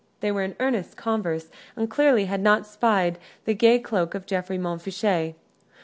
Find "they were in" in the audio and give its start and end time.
0.21-0.55